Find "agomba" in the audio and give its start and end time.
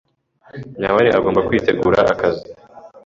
1.17-1.45